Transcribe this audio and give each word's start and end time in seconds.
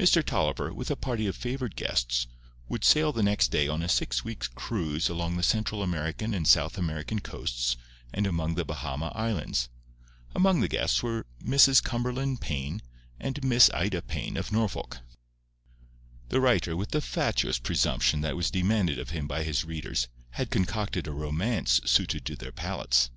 Mr. 0.00 0.20
Tolliver, 0.20 0.74
with 0.74 0.90
a 0.90 0.96
party 0.96 1.28
of 1.28 1.36
favoured 1.36 1.76
guests, 1.76 2.26
would 2.68 2.82
sail 2.84 3.12
the 3.12 3.22
next 3.22 3.52
day 3.52 3.68
on 3.68 3.84
a 3.84 3.88
six 3.88 4.24
weeks' 4.24 4.48
cruise 4.48 5.08
along 5.08 5.36
the 5.36 5.44
Central 5.44 5.80
American 5.80 6.34
and 6.34 6.44
South 6.48 6.76
American 6.76 7.20
coasts 7.20 7.76
and 8.12 8.26
among 8.26 8.56
the 8.56 8.64
Bahama 8.64 9.12
Islands. 9.14 9.68
Among 10.34 10.58
the 10.58 10.66
guests 10.66 11.04
were 11.04 11.24
Mrs. 11.44 11.80
Cumberland 11.84 12.40
Payne 12.40 12.82
and 13.20 13.44
Miss 13.44 13.70
Ida 13.72 14.02
Payne, 14.02 14.36
of 14.36 14.50
Norfolk. 14.50 14.98
The 16.30 16.40
writer, 16.40 16.76
with 16.76 16.90
the 16.90 17.00
fatuous 17.00 17.60
presumption 17.60 18.22
that 18.22 18.34
was 18.34 18.50
demanded 18.50 18.98
of 18.98 19.10
him 19.10 19.28
by 19.28 19.44
his 19.44 19.64
readers, 19.64 20.08
had 20.30 20.50
concocted 20.50 21.06
a 21.06 21.12
romance 21.12 21.80
suited 21.84 22.26
to 22.26 22.34
their 22.34 22.50
palates. 22.50 23.08